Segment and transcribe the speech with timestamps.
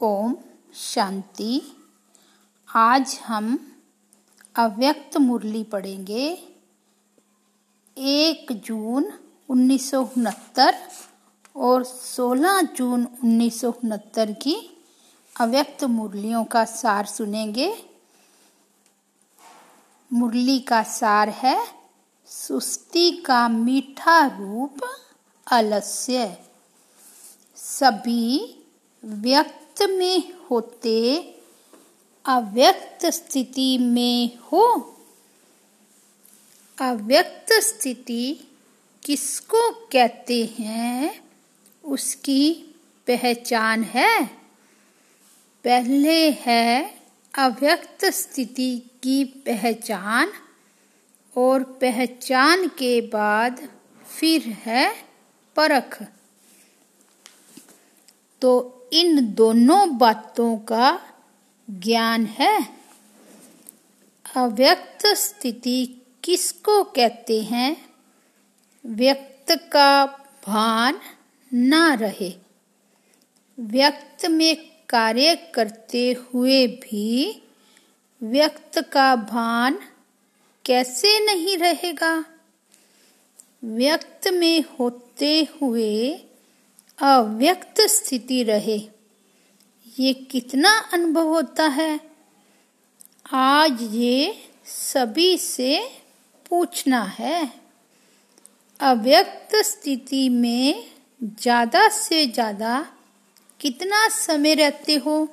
[0.00, 0.36] ओम
[0.74, 1.62] शांति।
[2.74, 3.72] आज हम
[4.56, 6.48] अव्यक्त मुरली पढ़ेंगे।
[7.98, 9.12] एक जून
[9.48, 10.74] उन्नीस सौ उनहत्तर
[11.56, 14.84] और 16 जून उन्नीस सौ उनहत्तर की
[15.40, 17.84] अव्यक्त मुरलियों का सार सुनेंगे।
[20.12, 21.68] मुरली का सार है
[22.26, 24.80] सुस्ती का मीठा रूप
[25.46, 26.36] अलस्य।
[27.56, 28.58] सभी
[29.04, 31.22] व्यक्त में होते
[32.24, 34.96] अव्यक्त स्थिति में हो?
[36.80, 38.38] अव्यक्त स्थिति
[39.04, 41.28] किसको कहते हैं?
[41.84, 42.74] उसकी
[43.06, 44.26] पहचान है।
[45.64, 47.02] पहले है
[47.38, 50.32] अव्यक्त स्थिति की पहचान
[51.36, 53.68] और पहचान के बाद
[54.18, 54.94] फिर है
[55.56, 56.02] परख।
[58.40, 61.00] तो इन दोनों बातों का
[61.70, 62.68] ज्ञान है।
[64.36, 67.90] अव्यक्त स्थिति किसको कहते हैं?
[68.86, 70.06] व्यक्त का
[70.46, 71.00] भान
[71.54, 72.32] ना रहे।
[73.60, 74.56] व्यक्त में
[74.88, 77.42] कार्य करते हुए भी
[78.22, 79.78] व्यक्त का भान
[80.64, 82.24] कैसे नहीं रहेगा?
[83.64, 86.25] व्यक्त में होते हुए
[86.98, 88.76] अव्यक्त स्थिति रहे।
[89.98, 92.00] ये कितना अनुभव होता है?
[93.32, 94.34] आज ये
[94.66, 95.78] सभी से
[96.50, 97.52] पूछना है।
[98.80, 100.84] अव्यक्त स्थिति में
[101.22, 102.86] ज़्यादा से ज़्यादा
[103.60, 105.28] कितना समय रहते हो?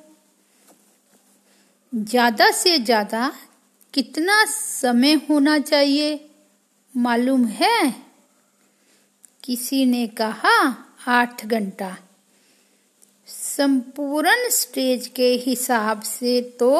[1.92, 3.32] ज़्यादा से ज़्यादा
[3.94, 6.30] कितना समय होना चाहिए?
[6.96, 7.94] मालूम है?
[9.44, 11.96] किसी ने कहा आठ घंटा।
[13.28, 16.70] संपूर्ण स्टेज के हिसाब से तो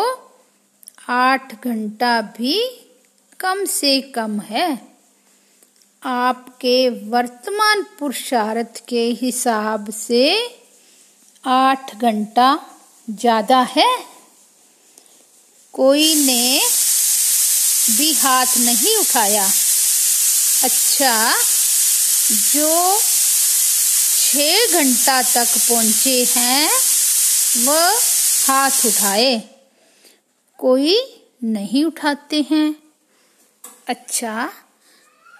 [1.08, 2.56] आठ घंटा भी
[3.40, 4.68] कम से कम है।
[6.02, 10.24] आपके वर्तमान पुरुषार्थ के हिसाब से
[11.44, 12.48] आठ घंटा
[13.08, 13.88] ज़्यादा है।
[15.74, 16.60] कोई ने
[17.88, 19.46] भी हाथ नहीं उठाया।
[20.64, 21.34] अच्छा
[22.30, 22.98] जो
[24.34, 26.70] छह घंटा तक पहुँचे हैं,
[27.66, 27.88] वह
[28.46, 29.50] हाथ उठाए।
[30.58, 32.76] कोई नहीं उठाते हैं।
[33.88, 34.52] अच्छा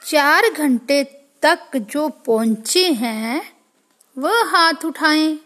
[0.07, 1.05] चार घंटे
[1.43, 3.53] तक जो पहुँचे हैं,
[4.19, 5.39] वह हाथ उठाएँ।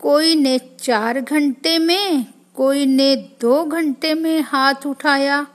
[0.00, 2.24] कोई ने चार घंटे में,
[2.56, 5.46] कोई ने दो घंटे में हाथ उठाया।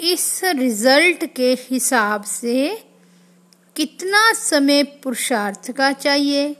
[0.00, 2.86] इस रिज़ल्ट के हिसाब से
[3.76, 6.54] कितना समय पुरुषार्थ का चाहिए?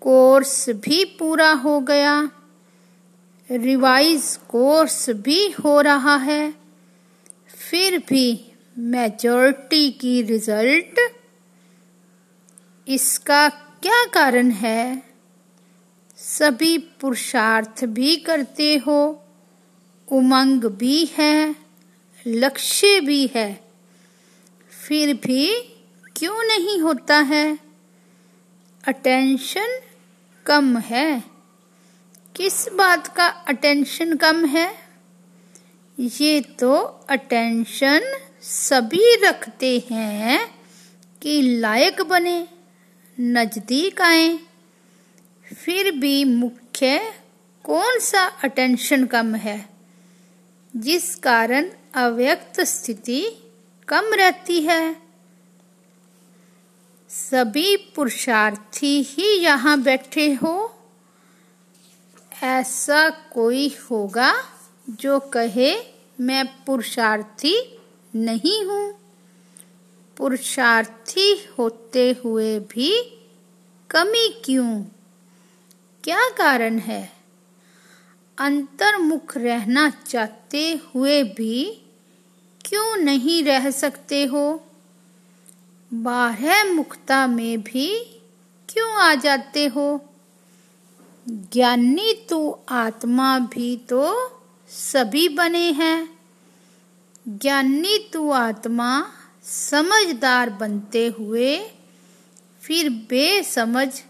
[0.00, 2.30] कोर्स भी पूरा हो गया।
[3.50, 6.54] रिवाइज कोर्स भी हो रहा है।
[7.70, 11.00] फिर भी मेजॉरिटी की रिज़ल्ट?
[12.88, 13.48] इसका
[13.82, 15.02] क्या कारण है?
[16.16, 19.24] सभी पुरुषार्थ भी करते हो।
[20.12, 21.56] उमंग भी है।
[22.26, 23.64] लक्ष्य भी है।
[24.88, 25.73] फिर भी
[26.16, 27.58] क्यों नहीं होता है?
[28.88, 29.80] अटेंशन
[30.46, 31.24] कम है।
[32.36, 34.78] किस बात का अटेंशन कम है?
[36.00, 36.76] ये तो
[37.08, 38.00] अटेंशन
[38.42, 40.54] सभी रखते हैं
[41.22, 42.48] कि लायक बने,
[43.20, 44.38] नज़दीक आए।
[45.56, 47.14] फिर भी मुख्य
[47.64, 49.68] कौन सा अटेंशन कम है?
[50.76, 53.52] जिस कारण अव्यक्त स्थिति
[53.88, 55.03] कम रहती है।
[57.14, 60.74] सभी पुरुषार्थी ही यहाँ बैठे हो।
[62.42, 64.34] ऐसा कोई होगा
[64.90, 65.76] जो कहे,
[66.20, 67.78] मैं पुरुषार्थी
[68.14, 68.94] नहीं हूँ।
[70.16, 73.18] पुरुषार्थी होते हुए भी
[73.90, 74.82] कमी क्यों?
[76.04, 77.12] क्या कारण है?
[78.38, 81.86] अंतर्मुख रहना चाहते हुए भी
[82.64, 84.66] क्यों नहीं रह सकते हो?
[85.94, 88.04] बाह्य मुक्ता में भी
[88.68, 90.04] क्यों आ जाते हो?
[91.28, 94.32] ज्ञानी तो आत्मा भी तो
[94.68, 96.18] सभी बने हैं।
[97.28, 99.12] ज्ञानी तू आत्मा
[99.44, 101.58] समझदार बनते हुए
[102.62, 104.00] फिर बेसमझ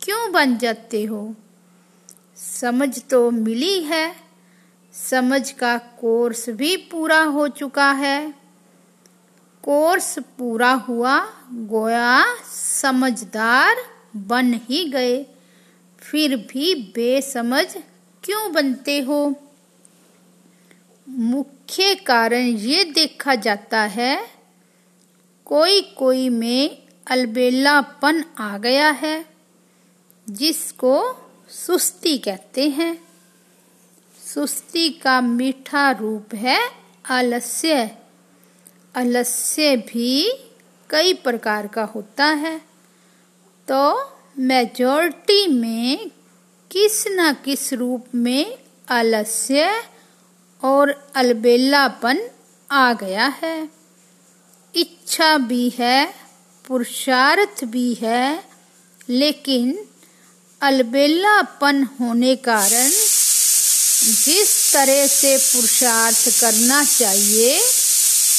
[0.00, 1.34] क्यों बन जाते हो?
[2.36, 4.16] समझ तो मिली है,
[4.92, 8.41] समझ का कोर्स भी पूरा हो चुका है।
[9.62, 13.76] कोर्स पूरा हुआ, गोया समझदार
[14.16, 15.26] बन ही गए।
[15.98, 17.76] फिर भी बेसमझ
[18.24, 19.34] क्यों बनते हो?
[21.08, 24.30] मुख्य कारण ये देखा जाता है
[25.44, 29.26] कोई कोई में अलबेलापन आ गया है,
[30.30, 31.16] जिसको
[31.48, 33.04] सुस्ती कहते हैं।
[34.34, 36.70] सुस्ती का मीठा रूप है
[37.10, 38.01] आलस्य।
[38.96, 40.32] आलस्य भी
[40.90, 42.58] कई प्रकार का होता है।
[43.68, 46.10] तो मेजॉरिटी में
[46.70, 48.58] किस न किस रूप में
[48.88, 49.82] आलस्य
[50.64, 52.30] और अलबेलापन
[52.70, 53.68] आ गया है।
[54.74, 56.14] इच्छा भी है,
[56.66, 58.44] पुरुषार्थ भी है,
[59.08, 59.84] लेकिन
[60.60, 62.90] अलबेलापन होने कारण
[64.24, 67.60] जिस तरह से पुरुषार्थ करना चाहिए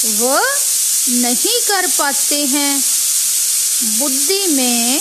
[0.04, 0.40] वह
[1.12, 2.76] नहीं कर पाते हैं।
[3.98, 5.00] बुद्धि में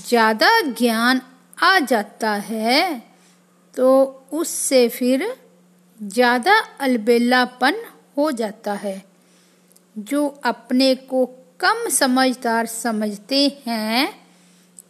[0.00, 1.20] ज़्यादा ज्ञान
[1.58, 3.02] आ जाता है
[3.74, 3.90] तो
[4.32, 5.26] उससे फिर
[6.00, 7.74] ज़्यादा अलबेलापन
[8.16, 9.02] हो जाता है।
[10.00, 11.24] जो अपने को
[11.60, 14.08] कम समझदार समझते हैं,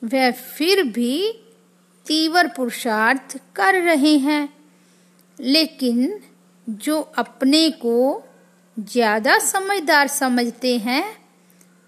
[0.05, 1.17] वह फिर भी
[2.07, 4.49] तीव्र पुरुषार्थ कर रहे हैं।
[5.39, 6.21] लेकिन
[6.67, 7.97] जो अपने को
[8.77, 11.05] ज़्यादा समझदार समझते हैं,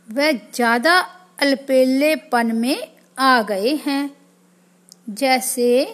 [0.08, 0.98] वह ज़्यादा
[1.40, 2.88] अल्पेलेपन में
[3.18, 4.16] आ गए हैं।
[5.10, 5.84] जैसे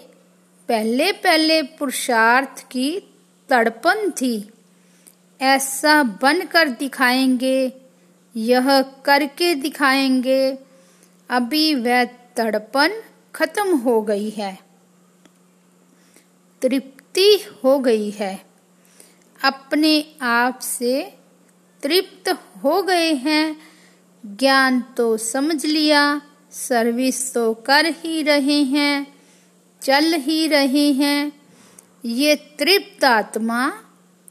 [0.69, 2.91] पहले पहले पुरुषार्थ की
[3.49, 4.51] तड़पन थी,
[5.41, 7.73] ऐसा बनकर दिखाएँगे,
[8.37, 10.59] यह करके दिखाएँगे,
[11.31, 12.05] अभी वह
[12.37, 13.03] तड़पन
[13.35, 14.59] खत्म हो गई है।
[16.63, 18.52] तृप्ति हो गई है।
[19.43, 21.13] अपने आप से
[21.83, 22.29] तृप्त
[22.65, 23.57] हो गए हैं।
[24.27, 26.23] ज्ञान तो समझ लिया,
[26.53, 29.15] सर्विस तो कर ही रहे हैं,
[29.83, 31.33] चल ही रहे हैं।
[32.05, 33.73] ये तृप्त आत्मा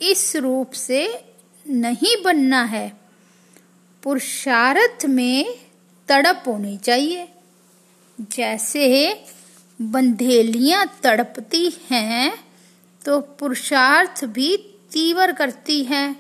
[0.02, 1.26] इस रूप से
[1.70, 2.92] नहीं बनना है।
[4.04, 5.60] पुरुषार्थ में
[6.08, 7.28] तड़प होनी चाहिए।
[8.20, 9.14] जैसे
[9.82, 12.34] बंधेलियाँ तड़पती हैं
[13.06, 16.16] तो पुरुषार्थ भी तीवर करती है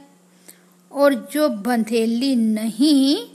[0.92, 3.28] और जो बंधेली नहीं,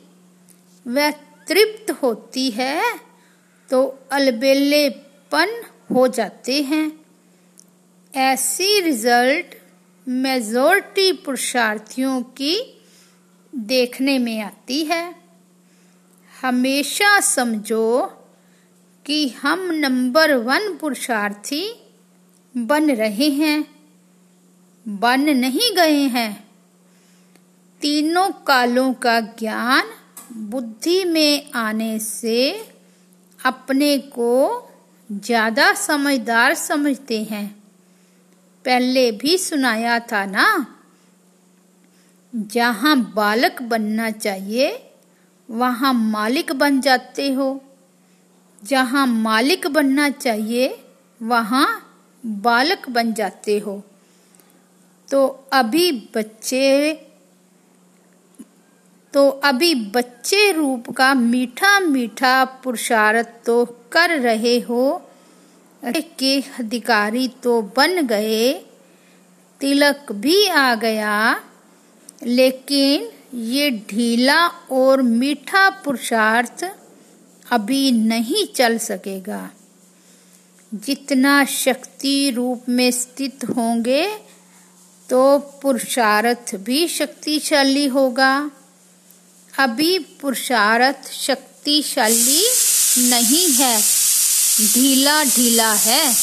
[0.86, 1.10] वह
[1.48, 2.82] तृप्त होती है
[3.68, 5.62] तो अलबेलेपन
[5.92, 6.92] हो जाते हैं।
[8.14, 9.54] ऐसी रिज़ल्ट
[10.06, 12.82] मेजोरिटी पुरुषार्थियों की
[13.54, 15.14] देखने में आती है।
[16.42, 18.06] हमेशा समझो
[19.06, 21.64] कि हम नंबर वन पुरुषार्थी
[22.56, 23.75] बन रहे हैं।
[24.88, 26.48] बन नहीं गए हैं।
[27.80, 29.84] तीनों कालों का ज्ञान
[30.32, 32.66] बुद्धि में आने से
[33.44, 34.62] अपने को
[35.12, 37.62] ज़्यादा समझदार समझते हैं।
[38.64, 40.66] पहले भी सुनाया था ना?
[42.34, 44.90] जहाँ बालक बनना चाहिए,
[45.50, 47.60] वहाँ मालिक बन जाते हो।
[48.64, 50.84] जहाँ मालिक बनना चाहिए,
[51.22, 51.82] वहाँ
[52.26, 53.82] बालक बन जाते हो।
[55.08, 56.92] तो अभी बच्चे
[59.14, 65.02] तो अभी बच्चे रूप का मीठा मीठा पुरुषार्थ तो कर रहे हो।
[66.18, 68.52] के अधिकारी तो बन गए,
[69.60, 71.42] तिलक भी आ गया,
[72.22, 76.64] लेकिन ये ढीला और मीठा पुरुषार्थ
[77.50, 79.50] अभी नहीं चल सकेगा।
[80.74, 84.06] जितना शक्ति रूप में स्थित होंगे
[85.10, 88.50] तो पुरुषार्थ भी शक्तिशाली होगा।
[89.58, 92.46] अभी पुरुषार्थ शक्तिशाली
[93.10, 93.82] नहीं है।
[94.74, 96.14] ढीला ढीला है।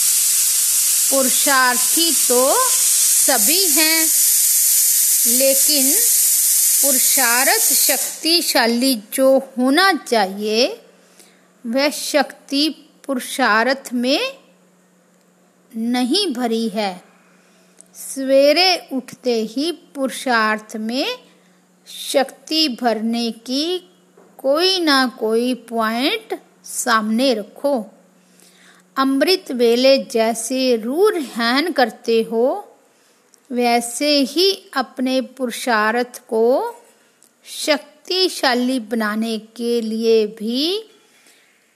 [1.10, 2.58] पुरुषार्थी तो
[3.28, 4.08] सभी हैं,
[5.28, 5.92] लेकिन
[6.82, 10.68] पुरुषार्थ शक्तिशाली जो होना चाहिए,
[11.66, 12.70] वह शक्ति
[13.06, 14.38] पुरुषार्थ में
[15.76, 17.13] नहीं भरी है।
[17.96, 21.06] सवेरे उठते ही पुरुषार्थ में
[21.88, 23.90] शक्ति भरने की
[24.38, 27.86] कोई ना कोई पॉइंट सामने रखो।
[28.98, 32.74] अमृत वेले जैसे रूर हैन करते हो,
[33.52, 36.76] वैसे ही अपने पुरुषार्थ को
[37.46, 40.90] शक्तिशाली बनाने के लिए भी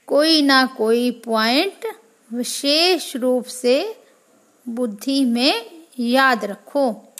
[0.06, 1.86] कोई ना कोई पॉइंट
[2.32, 3.96] विशेष रूप से
[4.68, 7.14] बुद्धि में याद रखो।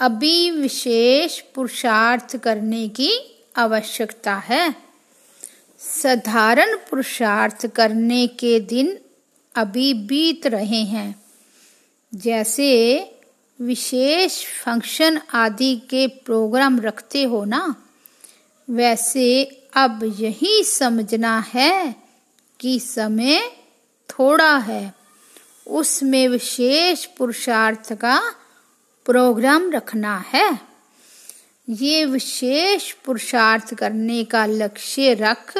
[0.00, 4.74] अभी विशेष पुरुषार्थ करने की आवश्यकता है।
[5.78, 8.98] साधारण पुरुषार्थ करने के दिन
[9.54, 11.22] अभी बीत रहे हैं।
[12.14, 13.00] जैसे
[13.60, 17.74] विशेष फ़ंक्शन आदि के प्रोग्राम रखते हो ना,
[18.70, 21.94] वैसे अब यही समझना है
[22.60, 23.52] कि समय
[24.10, 25.05] थोड़ा है।
[25.66, 28.18] उसमें विशेष पुरुषार्थ का
[29.06, 30.58] प्रोग्राम रखना है।
[31.68, 35.54] ये विशेष पुरुषार्थ करने का लक्ष्य रख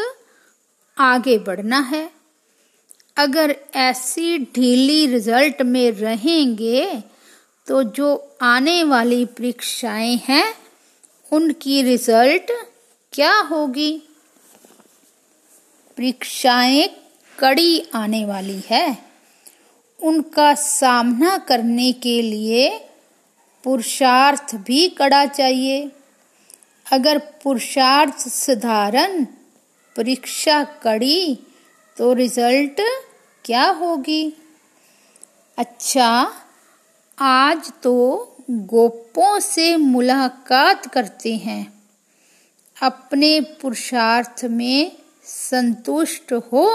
[0.97, 2.11] आगे बढ़ना है।
[3.17, 7.03] अगर ऐसी ढीली रिज़ल्ट में रहेंगे
[7.67, 10.55] तो जो आने वाली परीक्षाएँ हैं,
[11.33, 12.53] उनकी रिज़ल्ट
[13.13, 13.97] क्या होगी?
[15.99, 16.89] परीक्षाएँ
[17.39, 19.06] कड़ी आने वाली है।
[20.07, 22.69] उनका सामना करने के लिए
[23.65, 25.91] पुरुषार्थ भी कड़ा चाहिए।
[26.93, 29.25] अगर पुरुषार्थ साधारण,
[29.97, 31.39] परीक्षा कड़ी
[31.97, 32.81] तो रिज़ल्ट
[33.45, 34.33] क्या होगी?
[35.59, 36.33] अच्छा
[37.19, 37.95] आज तो
[38.51, 41.65] गोपों से मुलाकात करते हैं।
[42.83, 44.93] अपने पुरुषार्थ में
[45.25, 46.67] संतुष्ट हो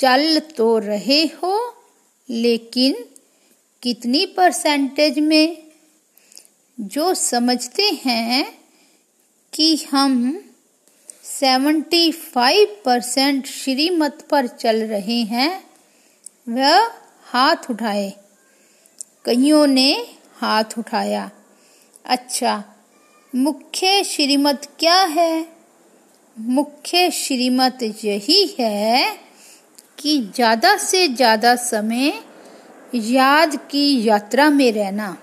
[0.00, 1.84] चल तो रहे हो,
[2.30, 3.04] लेकिन
[3.82, 5.62] कितनी परसेंटेज में?
[6.80, 8.58] जो समझते हैं
[9.52, 10.40] कि हम
[11.24, 15.70] 75 परसेंट श्रीमत पर चल रहे हैं,
[16.48, 16.90] वह
[17.22, 18.12] हाथ उठाए।
[19.24, 21.30] कईयों ने हाथ उठाया।
[22.04, 22.64] अच्छा
[23.34, 25.46] मुख्य श्रीमत क्या है?
[26.38, 29.29] मुख्य श्रीमत यही है
[30.00, 32.12] कि ज़्यादा से ज़्यादा समय
[32.94, 35.16] याद की यात्रा में रहना।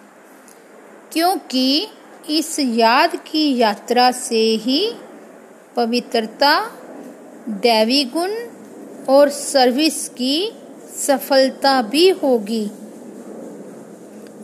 [1.13, 1.87] क्योंकि
[2.29, 4.93] इस याद की यात्रा से ही
[5.75, 6.71] पवित्रता
[7.49, 8.31] दैवी गुण
[9.09, 10.51] और सर्विस की
[11.07, 12.71] सफलता भी होगी।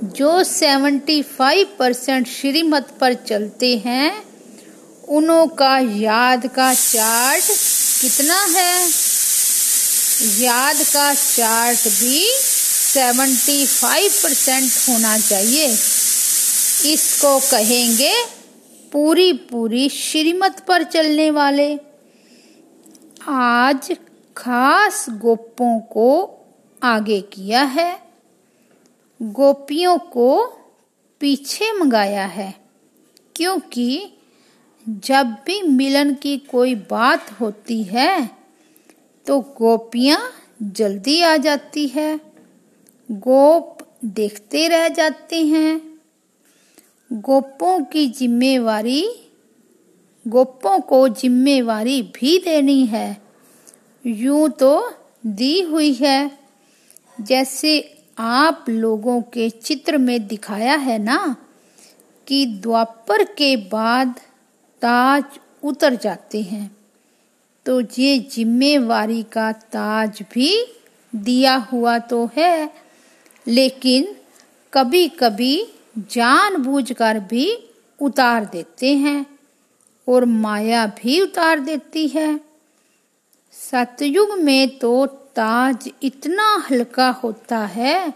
[0.03, 4.23] जो 75 परसेंट श्रीमत पर चलते हैं,
[5.07, 7.43] उनों का याद का चार्ट
[8.01, 9.12] कितना है?
[10.21, 15.67] याद का चार्ट भी सेवेंटी फाइव परसेंट होना चाहिए।
[16.93, 18.13] इसको कहेंगे
[18.91, 21.79] पूरी पूरी श्रीमत पर चलने वाले।
[23.27, 23.91] आज
[24.37, 26.09] खास गोपों को
[26.83, 27.91] आगे किया है।
[29.21, 30.45] गोपियों को
[31.21, 32.53] पीछे मंगाया है,
[33.35, 34.09] क्योंकि
[34.85, 38.42] जब भी मिलन की कोई बात होती है
[39.27, 42.19] तो गोपियाँ जल्दी आ जाती है।
[43.11, 45.99] गोप देखते रह जाते हैं।
[47.13, 49.09] गोपों की जिम्मेवारी,
[50.27, 53.21] गोपों को जिम्मेवारी भी देनी है।
[54.05, 54.93] यूँ तो
[55.25, 56.39] दी हुई है।
[57.21, 61.35] जैसे आप लोगों के चित्र में दिखाया है ना,
[62.27, 64.19] कि द्वापर के बाद
[64.81, 65.23] ताज
[65.63, 66.82] उतर जाते हैं।
[67.65, 70.49] तो ये जिम्मेवारी का ताज भी
[71.13, 72.69] दिया हुआ तो है,
[73.45, 74.15] लेकिन
[74.73, 75.55] कभी कभी
[76.11, 77.47] जानबूझकर भी
[77.99, 79.25] उतार देते हैं
[80.07, 82.39] और माया भी उतार देती है।
[83.53, 85.05] सतयुग में तो
[85.35, 88.13] ताज इतना हल्का होता है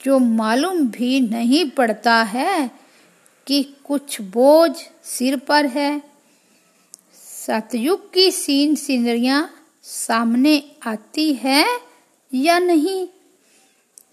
[0.00, 2.70] जो मालूम भी नहीं पड़ता है
[3.46, 4.72] कि कुछ बोझ
[5.04, 6.11] सिर पर है।
[7.42, 9.38] सतयुग की सीन सीनरियाँ
[9.84, 10.56] सामने
[10.86, 11.64] आती है
[12.32, 13.06] या नहीं?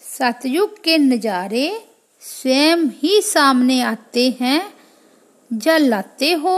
[0.03, 1.67] सतयुग के नज़ारे
[2.21, 4.61] स्वयं ही सामने आते हैं
[5.51, 6.55] या लाते हो।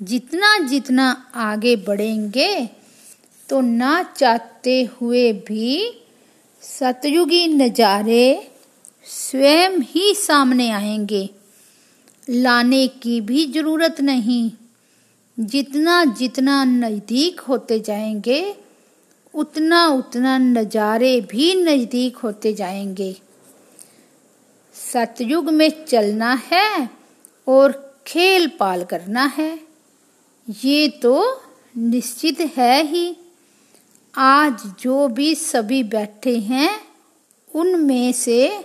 [0.00, 2.50] जितना जितना आगे बढ़ेंगे
[3.48, 5.70] तो ना चाहते हुए भी
[6.62, 8.26] सतयुगी नज़ारे
[9.06, 11.28] स्वयं ही सामने आएँगे।
[12.28, 14.50] लाने की भी ज़रूरत नहीं।
[15.38, 18.56] जितना जितना नज़दीक होते जाएँगे,
[19.34, 23.14] उतना उतना नज़ारे भी नज़दीक होते जाएँगे।
[24.74, 26.88] सतयुग में चलना है
[27.48, 27.72] और
[28.06, 29.58] खेल पाल करना है,
[30.64, 31.42] ये तो
[31.76, 33.16] निश्चित है ही।
[34.14, 36.70] आज जो भी सभी बैठे हैं,
[37.54, 38.64] उनमें से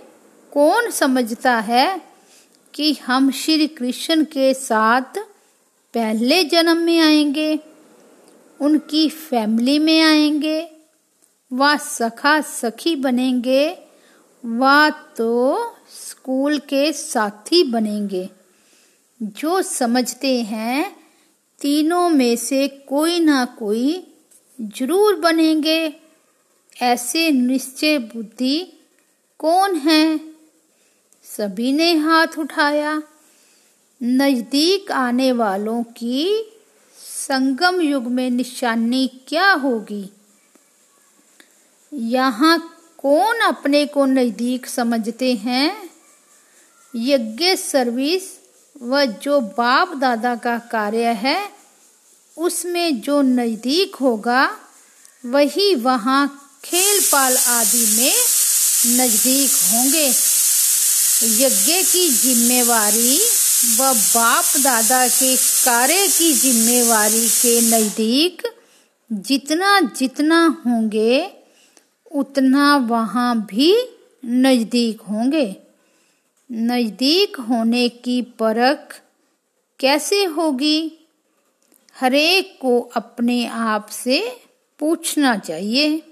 [0.52, 2.09] कौन समझता है
[2.74, 5.18] कि हम श्री कृष्ण के साथ
[5.94, 7.60] पहले जन्म में आएँगे,
[8.60, 10.70] उनकी फैमिली में आएँगे
[11.52, 13.78] व सखा सखी बनेंगे
[14.46, 15.56] व तो
[15.90, 18.30] स्कूल के साथी बनेंगे।
[19.22, 20.96] जो समझते हैं,
[21.60, 24.06] तीनों में से कोई ना कोई
[24.60, 25.96] ज़रूर बनेंगे।
[26.82, 28.72] ऐसे निश्चय बुद्धि
[29.38, 30.29] कौन है?
[31.36, 33.02] सभी ने हाथ उठाया।
[34.02, 36.52] नज़दीक आने वालों की
[36.98, 40.10] संगम युग में निशानी क्या होगी?
[41.94, 45.90] यहाँ कौन अपने को नज़दीक समझते हैं?
[46.96, 48.22] यज्ञ सर्विस
[48.82, 51.50] व जो बाप दादा का कार्य है,
[52.38, 54.56] उसमें जो नज़दीक होगा,
[55.26, 58.14] वही वहाँ खेल पाल आदि में
[59.00, 60.29] नज़दीक होंगे।
[61.22, 63.18] यज्ञ की जिम्मेवारी
[63.76, 68.42] व बाप दादा के कार्य की जिम्मेवारी के नज़दीक
[69.12, 71.30] जितना जितना होंगे,
[72.12, 73.76] उतना वहाँ भी
[74.24, 75.56] नज़दीक होंगे।
[76.52, 79.00] नज़दीक होने की परख
[79.78, 80.92] कैसे होगी?
[82.00, 84.40] हरेक को अपने आप से
[84.78, 86.02] पूछना चाहिए।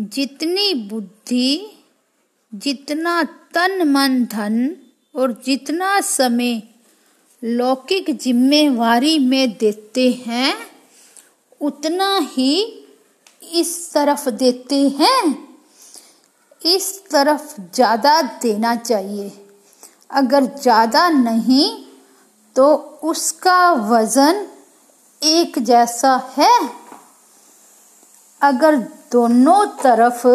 [0.00, 1.74] जितनी बुद्धि
[2.52, 3.22] जितना
[3.54, 4.76] तन मन धन
[5.14, 6.62] और जितना समय
[7.42, 10.54] लौकिक जिम्मेवारी में देते हैं,
[11.60, 12.54] उतना ही
[13.54, 15.48] इस तरफ़ देते हैं।
[16.62, 19.30] इस तरफ़ ज़्यादा देना चाहिए।
[20.12, 21.68] अगर ज़्यादा नहीं
[22.56, 22.74] तो
[23.04, 24.46] उसका वज़न
[25.22, 26.52] एक जैसा है।
[28.40, 28.76] अगर
[29.12, 30.26] दोनों तरफ़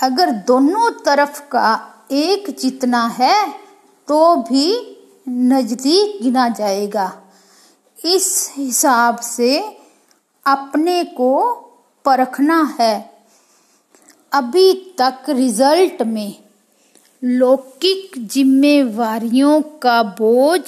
[0.00, 1.70] अगर दोनों तरफ़ का
[2.12, 3.48] एक जितना है
[4.08, 4.66] तो भी
[5.28, 7.12] नज़दीक गिना जाएगा।
[7.96, 9.58] इस हिसाब से
[10.46, 11.32] अपने को
[12.04, 12.94] परखना है।
[14.32, 16.34] अभी तक रिज़ल्ट में
[17.22, 20.62] लौकिक जिम्मेवारियों का बोझ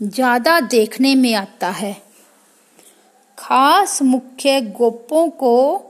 [0.00, 1.92] ज़्यादा देखने में आता है।
[3.38, 5.85] खास मुख्य गोपों को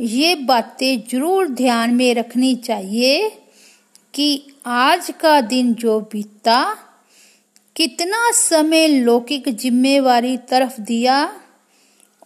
[0.00, 3.28] ये बातें ज़रूर ध्यान में रखनी चाहिए
[4.14, 4.28] कि
[4.66, 6.62] आज का दिन जो बीता,
[7.76, 11.18] कितना समय लौकिक जिम्मेवारी तरफ़ दिया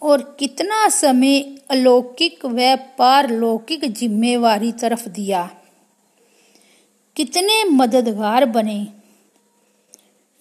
[0.03, 5.45] और कितना समय अलौकिक व पारलौकिक जिम्मेवारी तरफ़ दिया।
[7.17, 8.87] कितने मददगार बने।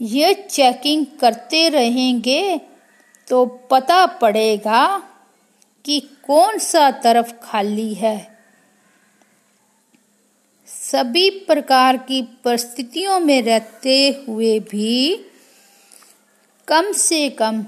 [0.02, 2.58] ये चेकिंग करते रहेंगे
[3.28, 4.86] तो पता पड़ेगा
[5.86, 8.18] कि कौन सा तरफ़ खाली है?
[10.68, 13.96] सभी प्रकार की परिस्थितियों में रहते
[14.28, 15.16] हुए भी
[16.68, 17.64] कम से कम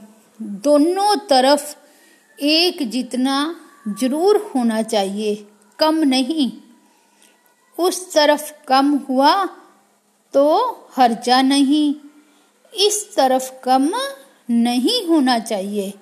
[0.64, 1.76] दोनों तरफ़
[2.38, 3.36] एक जितना
[4.00, 5.36] ज़रूर होना चाहिए,
[5.80, 6.52] कम नहीं।
[7.78, 9.34] उस तरफ़ कम हुआ
[10.34, 10.48] तो
[10.98, 11.94] हर्जा नहीं।
[12.74, 13.90] इस तरफ़ कम
[14.50, 15.94] नहीं होना चाहिए।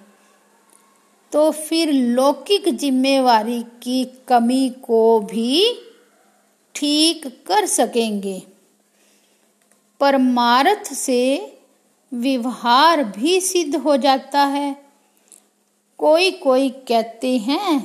[1.34, 5.64] तो फिर लौकिक जिम्मेवारी की कमी को भी
[6.76, 8.42] ठीक कर सकेंगे।
[10.02, 11.22] परमार्थ से
[12.12, 14.76] व्यवहार भी सिद्ध हो जाता है।
[16.00, 17.82] कोई कोई कहते हैं,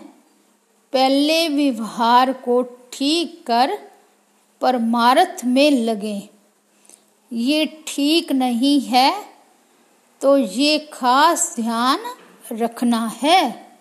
[0.93, 3.77] पहले व्यवहार को ठीक कर
[4.61, 6.21] परमार्थ में लगे।
[7.31, 9.13] ये ठीक नहीं है
[10.21, 11.99] तो ये खास ध्यान
[12.53, 13.73] रखना है।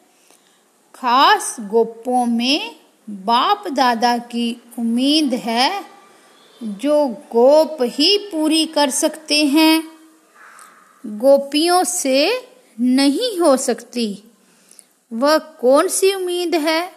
[0.96, 2.76] खास गोपों में
[3.10, 5.86] बाप दादा की उम्मीद है,
[6.64, 9.84] जो गोप ही पूरी कर सकते हैं।
[11.06, 12.48] गोपियों से
[12.80, 14.24] नहीं हो सकती।
[15.14, 16.92] वह कौन सी उम्मीद है?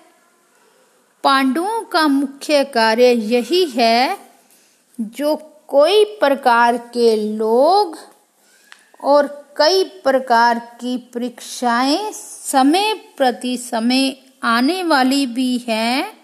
[1.24, 4.18] पांडवों का मुख्य कार्य यही है,
[5.00, 5.36] जो
[5.68, 7.98] कोई प्रकार के लोग
[9.04, 16.18] और कई प्रकार की परीक्षाएँ समय प्रति समय आने वाली भी हैं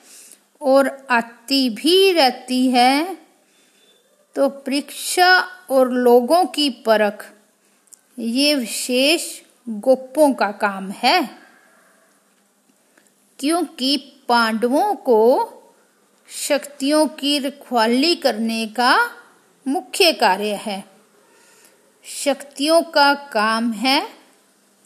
[0.63, 3.19] और आती भी रहती है।
[4.35, 5.39] तो परीक्षा
[5.71, 7.33] और लोगों की परख,
[8.19, 11.31] ये विशेष गोपों का काम है।
[13.39, 13.97] क्योंकि
[14.29, 15.53] पांडवों को
[16.31, 19.11] शक्तियों की रखवाली करने का
[19.69, 20.96] मुख्य कार्य है।
[22.07, 24.09] शक्तियों का काम है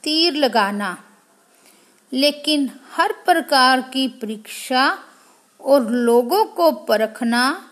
[0.02, 1.04] तीर लगाना।
[2.12, 4.98] लेकिन हर प्रकार की परीक्षा
[5.60, 7.70] और लोगों को परखना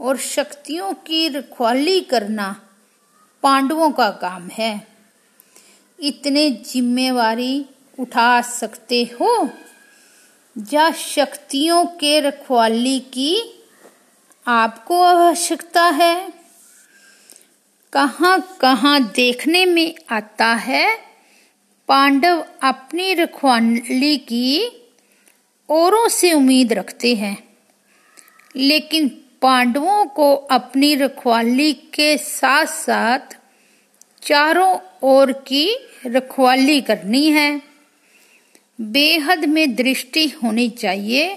[0.00, 2.54] और शक्तियों की रखवाली करना
[3.42, 4.86] पांडवों का काम है।
[6.00, 7.66] इतने जिम्मेवारी
[8.00, 9.48] उठा सकते हो
[10.72, 13.64] या शक्तियों के रखवाली की
[14.46, 16.35] आपको आवश्यकता है।
[17.96, 20.96] कहाँ कहाँ देखने में आता है?
[21.88, 24.66] पांडव अपनी रखवाली की
[25.68, 27.36] औरों से उम्मीद रखते हैं,
[28.56, 29.08] लेकिन
[29.42, 33.36] पांडवों को अपनी रखवाली के साथ साथ
[34.22, 37.62] चारों ओर की रखवाली करनी है।
[38.80, 41.34] बेहद में दृष्टि होनी चाहिए,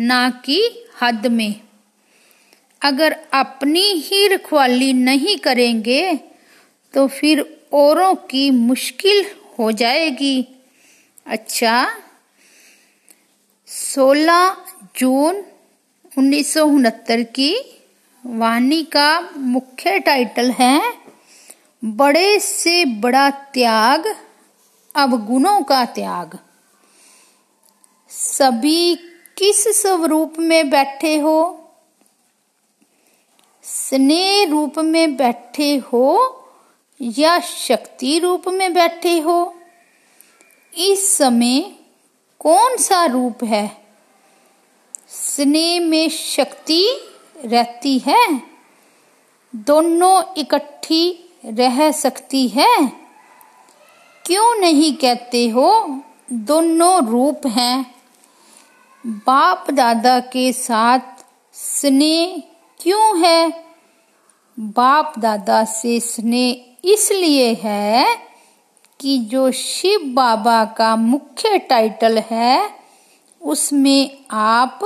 [0.00, 1.67] ना कि हद में।
[2.82, 6.14] अगर अपनी ही रखवाली नहीं करेंगे
[6.94, 7.40] तो फिर
[7.72, 9.24] औरों की मुश्किल
[9.58, 10.46] हो जाएगी।
[11.26, 11.74] अच्छा
[13.68, 14.56] 16
[14.98, 15.42] जून
[16.18, 17.54] उन्नीस सौ उनहत्तर की
[18.24, 20.80] वाणी का मुख्य टाइटल है,
[21.82, 24.06] बड़े से बड़ा त्याग
[24.94, 26.38] अवगुणों का त्याग।
[28.10, 28.94] सभी
[29.38, 31.38] किस स्वरूप में बैठे हो?
[33.70, 36.34] स्नेह रूप में बैठे हो
[37.02, 39.54] या शक्ति रूप में बैठे हो,
[40.76, 41.60] इस समय
[42.38, 43.76] कौन सा रूप है?
[45.08, 47.00] स्नेह में शक्ति
[47.44, 48.42] रहती है?
[49.56, 52.92] दोनों इकट्ठी रह सकती है?
[54.26, 56.00] क्यों नहीं कहते हो
[56.32, 57.94] दोनों रूप हैं?
[59.06, 61.00] बाप दादा के साथ
[61.52, 62.47] स्नेह
[62.80, 63.64] क्यों है?
[64.60, 68.18] बाप दादा से स्नेह इसलिए है
[69.00, 72.70] कि जो शिव बाबा का मुख्य टाइटल है,
[73.42, 74.80] उसमें आप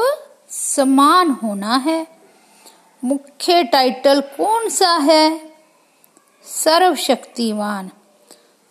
[0.51, 2.07] समान होना है।
[3.05, 5.55] मुख्य टाइटल कौन सा है?
[6.45, 7.91] सर्वशक्तिवान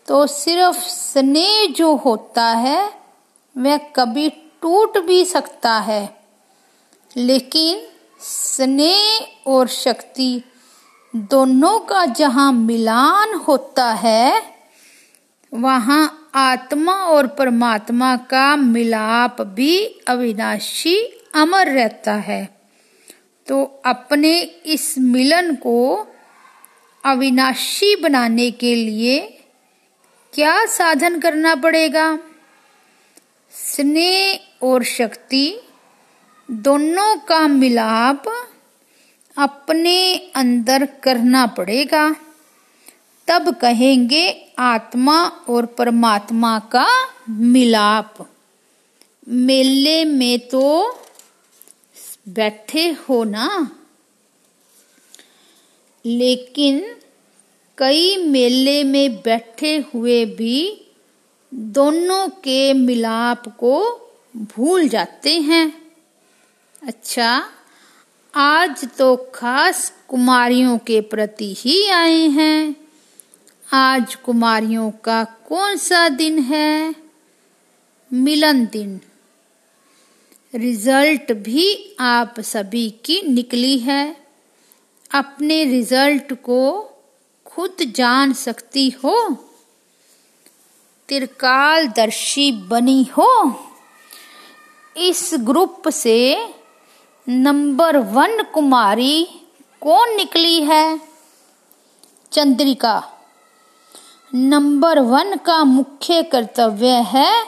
[0.07, 2.93] तो सिर्फ़ स्नेह जो होता है,
[3.57, 6.23] वह कभी टूट भी सकता है।
[7.17, 7.90] लेकिन
[8.21, 10.43] स्नेह और शक्ति
[11.15, 14.43] दोनों का जहाँ मिलान होता है,
[15.53, 20.95] वहाँ आत्मा और परमात्मा का मिलाप भी अविनाशी
[21.33, 22.61] अमर रहता है।
[23.47, 26.07] तो अपने इस मिलन को
[27.05, 29.19] अविनाशी बनाने के लिए
[30.33, 32.19] क्या साधन करना पड़ेगा?
[33.51, 35.59] स्नेह और शक्ति
[36.51, 38.23] दोनों का मिलाप
[39.37, 42.15] अपने अंदर करना पड़ेगा।
[43.27, 46.87] तब कहेंगे आत्मा और परमात्मा का
[47.29, 48.31] मिलाप।
[49.29, 50.99] मेले में तो
[52.29, 53.71] बैठे हो ना।
[56.05, 56.95] लेकिन
[57.77, 60.87] कई मेले में बैठे हुए भी
[61.53, 64.01] दोनों के मिलाप को
[64.37, 65.80] भूल जाते हैं।
[66.87, 67.49] अच्छा
[68.35, 72.75] आज तो खास कुमारियों के प्रति ही आए हैं।
[73.73, 76.95] आज कुमारियों का कौन सा दिन है?
[78.13, 79.01] मिलन दिन।
[80.55, 84.27] रिज़ल्ट भी आप सभी की निकली है।
[85.11, 86.91] अपने रिज़ल्ट को
[87.45, 89.45] खुद जान सकती हो।
[91.09, 93.63] तिरकालदर्शी बनी हो।
[94.97, 96.47] इस ग्रुप से
[97.29, 99.23] नंबर वन कुमारी
[99.81, 101.01] कौन निकली है?
[102.31, 103.03] चंद्रिका।
[104.35, 107.47] नंबर वन का मुख्य कर्तव्य है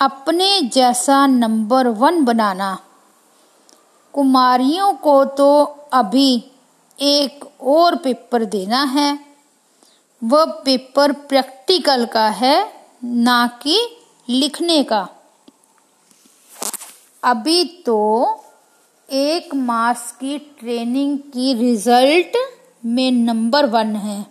[0.00, 2.78] अपने जैसा नंबर वन बनाना।
[4.12, 6.44] कुमारियों को तो अभी
[7.00, 9.18] एक और पेपर देना है।
[10.24, 13.96] वह पेपर प्रैक्टिकल का है, ना कि
[14.28, 15.08] लिखने का।
[17.22, 17.98] अभी तो
[19.12, 22.36] एक मास की ट्रेनिंग की रिज़ल्ट
[22.84, 24.26] में नंबर वन है।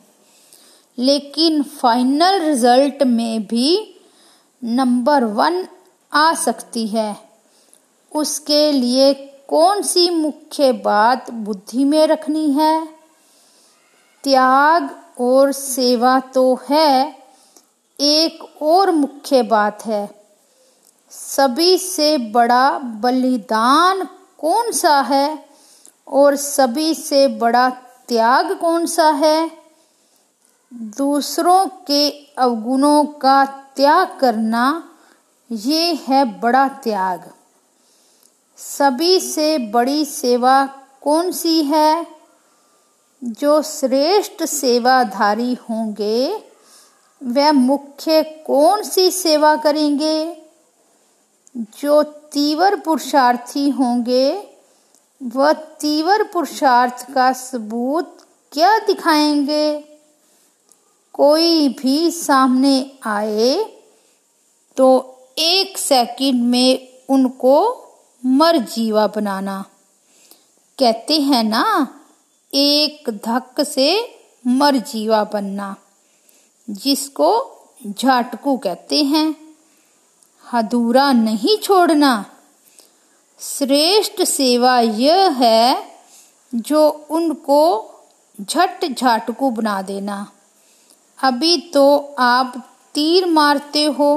[0.97, 3.95] लेकिन फाइनल रिज़ल्ट में भी
[4.63, 5.67] नंबर वन
[6.13, 7.29] आ सकती है।
[8.15, 9.13] उसके लिए
[9.47, 12.87] कौन सी मुख्य बात बुद्धि में रखनी है?
[14.23, 17.23] त्याग और सेवा तो है,
[18.01, 20.25] एक और मुख्य बात है।
[21.09, 24.07] सभी से बड़ा बलिदान
[24.41, 25.45] कौन सा है?
[26.07, 27.69] और सभी से बड़ा
[28.07, 29.51] त्याग कौन सा है?
[30.73, 34.89] दूसरों के अवगुणों का त्याग करना,
[35.51, 37.31] ये है बड़ा त्याग।
[38.57, 40.65] सभी से बड़ी सेवा
[41.01, 42.07] कौन सी है?
[43.23, 46.43] जो श्रेष्ठ सेवाधारी होंगे,
[47.23, 50.45] वह मुख्य कौन सी सेवा करेंगे?
[51.57, 54.27] जो तीव्र पुरुषार्थी होंगे।
[55.21, 58.17] वह तीव्र पुरुषार्थ का सबूत
[58.51, 59.79] क्या दिखाएँगे?
[61.13, 63.81] कोई भी सामने आए
[64.77, 64.87] तो
[65.37, 67.55] एक सेकंड में उनको
[68.25, 69.63] मर जीवा बनाना।
[70.79, 71.87] कहते हैं ना,
[72.53, 75.75] एक धक से मर जीवा बनना,
[76.69, 77.29] जिसको
[77.87, 79.50] झाटकू कहते हैं।
[80.51, 82.13] अधूरा नहीं छोड़ना।
[83.39, 85.77] श्रेष्ठ सेवा यह है
[86.53, 87.63] जो उनको
[88.39, 90.25] झट झाटकू बना देना।
[91.19, 92.53] अभी तो आप
[92.95, 94.09] तीर मारते हो,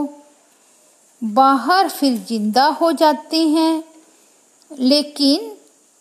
[1.23, 3.85] बाहर फिर ज़िंदा हो जाते हैं।
[4.71, 5.51] लेकिन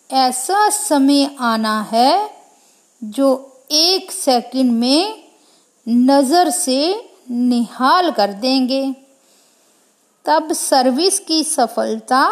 [0.10, 2.30] ऐसा समय आना है
[3.02, 3.30] जो
[3.72, 5.24] एक सेकंड में
[5.88, 6.80] नज़र से
[7.30, 8.84] निहाल कर देंगे।
[10.26, 12.24] तब सर्विस की सफलता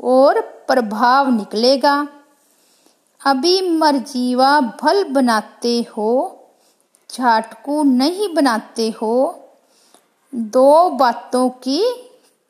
[0.00, 2.08] और प्रभाव निकलेगा।
[3.26, 6.12] अभी मरजीवा भल बनाते हो,
[7.10, 9.42] झाटकू नहीं बनाते हो,
[10.34, 11.82] दो बातों की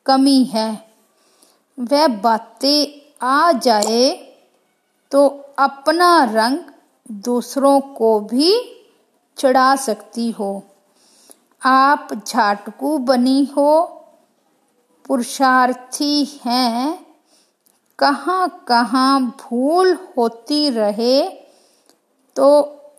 [0.05, 0.69] कमी है।
[1.79, 4.09] वह बातें आ जाए
[5.11, 5.27] तो
[5.59, 6.57] अपना रंग
[7.11, 8.53] दूसरों को भी
[9.37, 10.63] चढ़ा सकती हो।
[11.61, 13.96] आप झाटकू बनी हो
[15.09, 17.05] पुरुषार्थी हैं,
[17.99, 21.21] कहाँ कहाँ भूल होती रहे
[22.35, 22.49] तो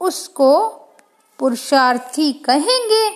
[0.00, 0.52] उसको
[1.38, 3.08] पुरुषार्थी कहेंगे।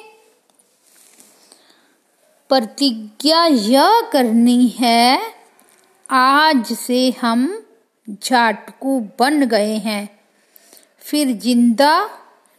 [2.50, 5.35] प्रतिज्ञा यह करनी है,
[6.09, 7.48] आज से हम
[8.09, 10.09] झाटकू बन गए हैं।
[11.02, 11.94] फिर ज़िंदा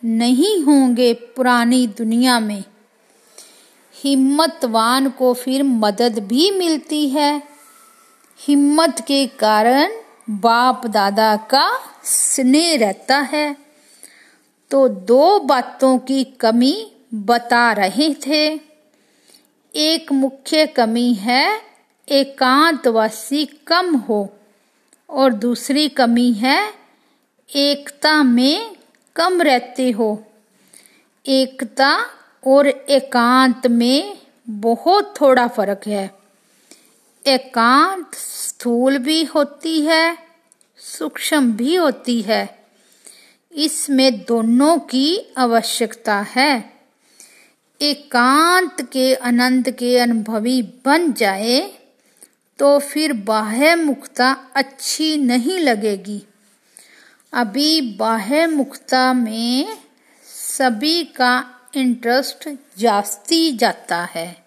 [0.04, 2.63] नहीं होंगे पुरानी दुनिया में।
[4.04, 7.44] हिम्मतवान को फिर मदद भी मिलती है।
[8.39, 9.92] हिम्मत के कारण
[10.30, 13.58] बाप दादा का स्नेह रहता है।
[14.72, 18.60] तो दो बातों की कमी बता रहे थे।
[19.76, 21.62] एक मुख्य कमी है,
[22.10, 24.30] एकांतवासी कम हो,
[25.10, 26.74] और दूसरी कमी है,
[27.56, 28.76] एकता में
[29.16, 30.24] कम रहते हो।
[31.28, 32.06] एकता
[32.45, 34.17] और एकांत में
[34.49, 36.12] बहुत थोड़ा फ़र्क है।
[37.25, 40.17] एकांत स्थूल भी होती है,
[40.77, 42.65] सूक्ष्म भी होती है।
[43.51, 46.73] इसमें दोनों की आवश्यकता है।
[47.82, 51.60] एकांत के आनंद के अनुभवी बन जाए
[52.60, 56.21] तो फिर बाह्य मुक्ता अच्छी नहीं लगेगी।
[57.34, 59.77] अभी बाह्य मुक्ता में
[60.27, 61.34] सभी का
[61.73, 64.43] इंटरेस्ट जास्ती जाता है।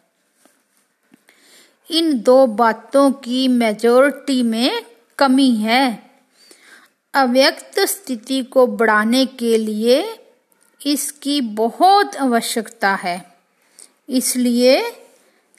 [1.90, 4.84] इन दो बातों की मेजोरिटी में
[5.18, 6.10] कमी है।
[7.14, 10.02] अव्यक्त स्थिति को बढ़ाने के लिए
[10.80, 13.20] इसकी बहुत आवश्यकता है।
[14.08, 14.80] इसलिए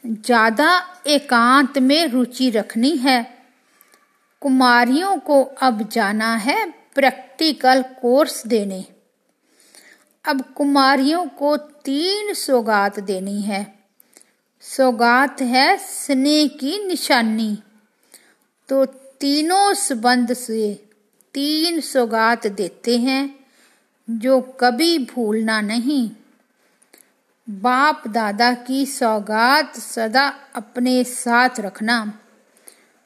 [0.03, 0.71] ज़्यादा
[1.07, 3.21] एकांत में रुचि रखनी है।
[4.41, 8.85] कुमारियों को अब जाना है प्रैक्टिकल कोर्स देने।
[10.27, 13.79] अब कुमारियों को तीन सौगात देनी है।
[14.61, 17.63] सौगात है स्नेह की निशानी।
[18.69, 18.85] तो
[19.19, 20.89] तीनों संबंध से
[21.33, 23.39] तीन सौगात देते हैं,
[24.09, 26.11] जो कभी भूलना नहीं।
[27.49, 32.19] बाप दादा की सौगात सदा अपने साथ रखना।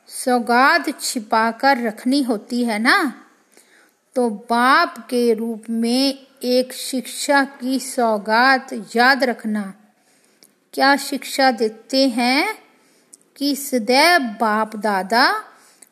[0.07, 3.25] सौगात छिपाकर रखनी होती है ना?
[4.15, 9.73] तो बाप के रूप में एक शिक्षा की सौगात याद रखना।
[10.73, 12.55] क्या शिक्षा देते हैं
[13.37, 15.43] कि सदैव बाप दादा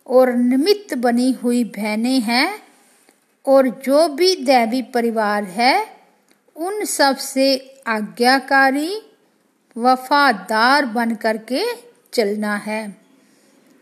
[0.08, 2.64] और निमित्त बनी हुई बहनें हैं
[3.46, 5.98] और जो भी दैवी परिवार है,
[6.56, 9.02] उन सबसे आज्ञाकारी,
[9.78, 11.66] वफादार बन करके
[12.14, 13.02] चलना है।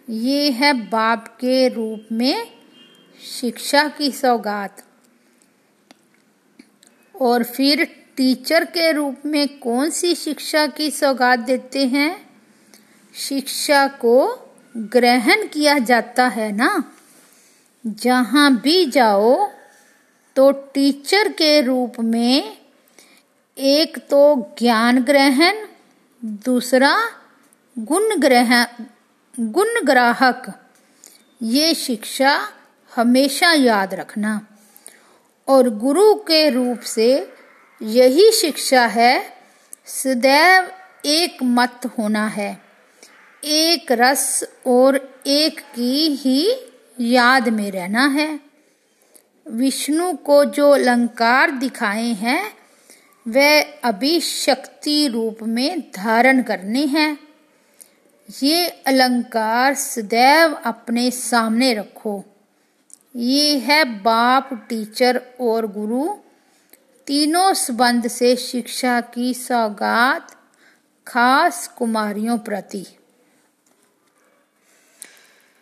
[0.10, 2.52] ये है बाप के रूप में
[3.42, 4.87] शिक्षा की सौगात।
[7.22, 7.84] और फिर
[8.18, 12.30] टीचर के रूप में कौन सी शिक्षा की सौगात देते हैं?
[13.16, 14.16] शिक्षा को
[14.78, 16.84] ग्रहण किया जाता है ना?
[17.88, 19.50] जहाँ भी जाओ
[20.36, 22.58] तो टीचर के रूप में
[23.58, 25.56] एक तो ज्ञान ग्रहण,
[26.26, 26.98] दूसरा
[27.80, 28.66] गुण ग्रहण
[29.40, 30.70] गुण ग्राहक।
[31.42, 32.50] ये शिक्षा
[32.96, 34.48] हमेशा याद रखना।
[35.48, 37.34] और गुरु के रूप से
[37.82, 39.34] यही शिक्षा है,
[39.86, 40.72] सदैव
[41.06, 42.62] एक मत होना है।
[43.44, 46.56] एक रस और एक की ही
[47.00, 48.40] याद में रहना है।
[49.48, 52.58] विष्णु को जो अलंकार दिखाए हैं,
[53.28, 57.20] वह अभी शक्ति रूप में धारण करने हैं।
[58.44, 62.37] ये अलंकार सदैव अपने सामने रखो।
[63.18, 66.16] ये है बाप, टीचर और गुरु।
[67.08, 70.32] तीनों संबंध से शिक्षा की सौगात
[71.08, 72.86] खास कुमारियों प्रति।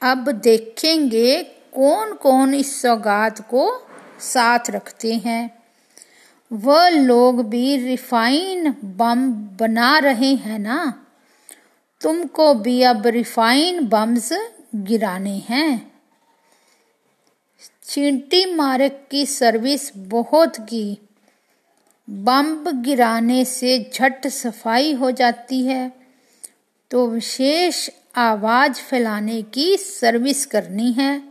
[0.02, 3.88] अब देखेंगे कौन कौन इस सौगात को
[4.20, 5.64] साथ रखते हैं।
[6.52, 11.06] वह लोग भी रिफाइन बम बना रहे हैं ना?
[12.02, 15.95] तुमको भी अब रिफाइन बम्स गिराने हैं।
[17.88, 20.98] चींटी मार्ग की सर्विस बहुत की।
[22.10, 25.92] बम गिराने से झट सफ़ाई हो जाती है
[26.92, 31.22] तो विशेष आवाज़ फैलाने की सर्विस करनी है।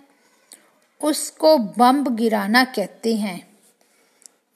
[1.02, 3.58] उसको बम गिराना कहते हैं।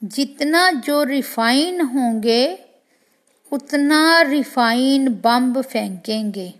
[0.03, 2.65] जितना जो रिफाइन होंगे,
[3.51, 6.53] उतना रिफाइन बम फेंकेंगे।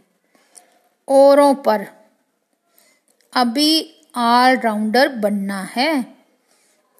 [1.07, 1.87] औरों पर।
[3.33, 6.05] अभी ऑलराउंडर बनना है।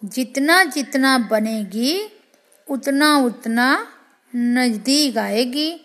[0.04, 2.22] जितना जितना बनेगी,
[2.70, 3.88] उतना उतना
[4.36, 5.82] नज़दीक आएगी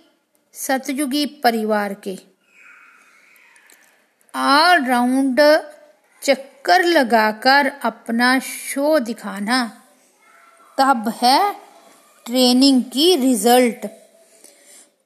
[0.53, 2.19] सतयुगी परिवार के।
[4.37, 5.41] ऑलराउंड
[6.23, 9.83] चक्कर लगाकर अपना शो दिखाना।
[10.79, 11.55] तब है
[12.27, 13.87] ट्रेनिंग की रिज़ल्ट।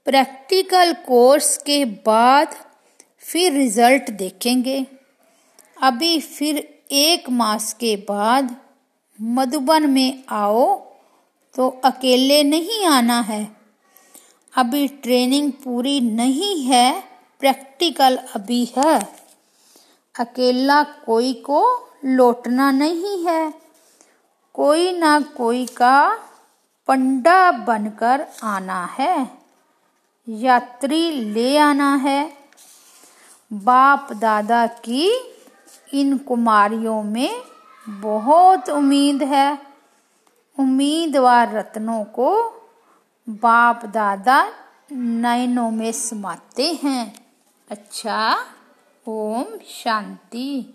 [0.05, 2.57] प्रैक्टिकल कोर्स के बाद
[3.19, 4.87] फिर रिज़ल्ट देखेंगे।
[5.83, 8.57] अभी फिर एक मास के बाद
[9.21, 10.79] मधुबन में आओ
[11.55, 13.57] तो अकेले नहीं आना है।
[14.57, 17.05] अभी ट्रेनिंग पूरी नहीं है,
[17.41, 19.01] प्रैक्टिकल अभी है।
[20.21, 23.55] अकेला कोई को लौटना नहीं है।
[24.55, 26.19] कोई ना कोई का
[26.87, 29.39] पंडा बनकर आना है।
[30.29, 32.39] यात्री ले आना है।
[33.53, 35.35] बाप दादा की
[35.95, 37.43] इन कुमारियों में
[37.89, 39.59] बहुत उम्मीद है।
[40.59, 42.53] उम्मीदवार रत्नों को
[43.29, 44.53] बाप दादा
[44.93, 47.27] नयनों में समाते हैं।
[47.71, 48.45] अच्छा
[49.09, 50.67] ओम शांति।